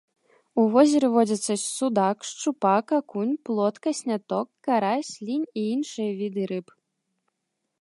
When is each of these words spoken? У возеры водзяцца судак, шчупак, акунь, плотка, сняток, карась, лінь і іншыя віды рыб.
У 0.59 0.61
возеры 0.75 1.07
водзяцца 1.15 1.53
судак, 1.63 2.17
шчупак, 2.29 2.87
акунь, 2.99 3.33
плотка, 3.49 3.89
сняток, 3.99 4.47
карась, 4.69 5.13
лінь 5.29 5.45
і 5.45 5.61
іншыя 5.75 6.11
віды 6.23 6.43
рыб. 6.55 6.67